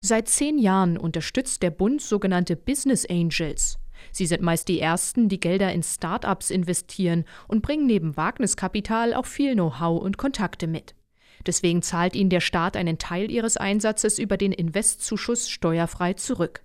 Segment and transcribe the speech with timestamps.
[0.00, 3.78] Seit zehn Jahren unterstützt der Bund sogenannte Business Angels.
[4.12, 9.26] Sie sind meist die Ersten, die Gelder in Start-ups investieren und bringen neben Wagniskapital auch
[9.26, 10.94] viel Know-how und Kontakte mit.
[11.46, 16.62] Deswegen zahlt ihnen der Staat einen Teil ihres Einsatzes über den Investzuschuss steuerfrei zurück.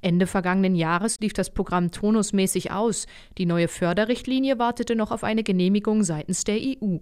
[0.00, 3.06] Ende vergangenen Jahres lief das Programm tonusmäßig aus.
[3.38, 6.98] Die neue Förderrichtlinie wartete noch auf eine Genehmigung seitens der EU.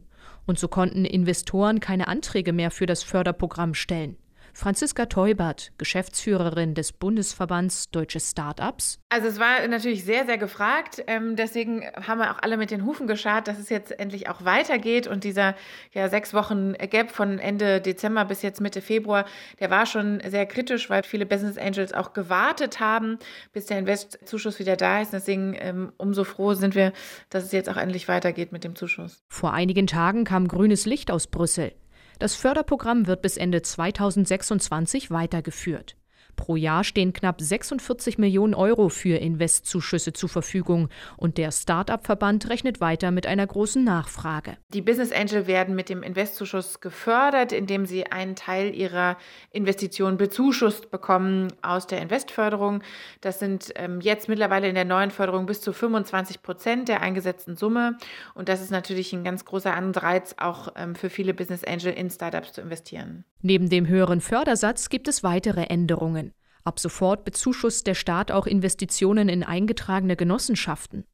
[0.47, 4.17] Und so konnten Investoren keine Anträge mehr für das Förderprogramm stellen.
[4.53, 8.99] Franziska Teubert, Geschäftsführerin des Bundesverbands Deutsche Start-ups.
[9.09, 11.03] Also es war natürlich sehr, sehr gefragt.
[11.07, 14.45] Ähm, deswegen haben wir auch alle mit den Hufen geschart, dass es jetzt endlich auch
[14.45, 15.07] weitergeht.
[15.07, 15.55] Und dieser
[15.93, 19.25] ja, sechs Wochen Gap von Ende Dezember bis jetzt Mitte Februar,
[19.59, 23.19] der war schon sehr kritisch, weil viele Business Angels auch gewartet haben,
[23.53, 25.13] bis der Investzuschuss wieder da ist.
[25.13, 26.93] Deswegen ähm, umso froh sind wir,
[27.31, 29.23] dass es jetzt auch endlich weitergeht mit dem Zuschuss.
[29.29, 31.73] Vor einigen Tagen kam grünes Licht aus Brüssel.
[32.21, 35.97] Das Förderprogramm wird bis Ende 2026 weitergeführt.
[36.37, 42.81] Pro Jahr stehen knapp 46 Millionen Euro für Investzuschüsse zur Verfügung und der Start-up-Verband rechnet
[42.81, 44.57] weiter mit einer großen Nachfrage.
[44.73, 49.17] Die Business Angel werden mit dem Investzuschuss gefördert, indem sie einen Teil ihrer
[49.51, 52.83] Investitionen bezuschusst bekommen aus der Investförderung.
[53.21, 57.57] Das sind ähm, jetzt mittlerweile in der neuen Förderung bis zu 25 Prozent der eingesetzten
[57.57, 57.97] Summe
[58.35, 62.11] und das ist natürlich ein ganz großer Anreiz auch ähm, für viele Business Angel in
[62.11, 63.25] Startups zu investieren.
[63.43, 66.30] Neben dem höheren Fördersatz gibt es weitere Änderungen.
[66.65, 71.05] Ab sofort bezuschusst der Staat auch Investitionen in eingetragene Genossenschaften.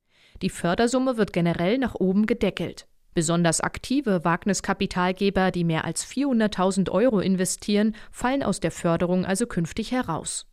[0.42, 2.86] Die Fördersumme wird generell nach oben gedeckelt.
[3.14, 9.92] Besonders aktive Wagniskapitalgeber, die mehr als 400.000 Euro investieren, fallen aus der Förderung also künftig
[9.92, 10.46] heraus.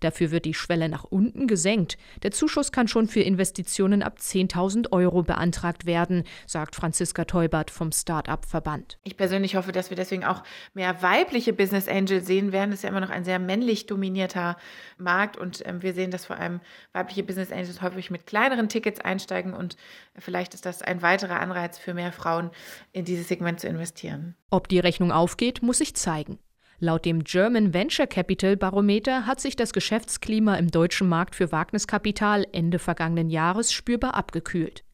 [0.00, 1.98] Dafür wird die Schwelle nach unten gesenkt.
[2.22, 7.92] Der Zuschuss kann schon für Investitionen ab 10.000 Euro beantragt werden, sagt Franziska Teubert vom
[7.92, 8.98] Start-up-Verband.
[9.04, 10.42] Ich persönlich hoffe, dass wir deswegen auch
[10.74, 12.70] mehr weibliche Business Angels sehen werden.
[12.70, 14.56] Das ist ja immer noch ein sehr männlich dominierter
[14.98, 16.60] Markt und ähm, wir sehen, dass vor allem
[16.92, 19.76] weibliche Business Angels häufig mit kleineren Tickets einsteigen und
[20.18, 22.50] vielleicht ist das ein weiterer Anreiz für mehr Frauen,
[22.92, 24.34] in dieses Segment zu investieren.
[24.50, 26.38] Ob die Rechnung aufgeht, muss sich zeigen.
[26.78, 32.46] Laut dem German Venture Capital Barometer hat sich das Geschäftsklima im deutschen Markt für Wagniskapital
[32.52, 34.84] Ende vergangenen Jahres spürbar abgekühlt.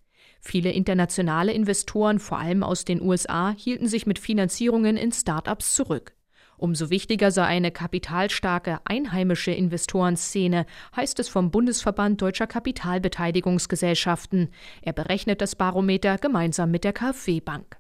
[0.41, 6.13] Viele internationale Investoren, vor allem aus den USA, hielten sich mit Finanzierungen in Start-ups zurück.
[6.57, 14.51] Umso wichtiger sei eine kapitalstarke einheimische Investorenszene, heißt es vom Bundesverband Deutscher Kapitalbeteiligungsgesellschaften.
[14.83, 17.77] Er berechnet das Barometer gemeinsam mit der KfW Bank.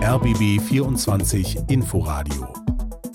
[0.00, 2.67] RBB 24 Inforadio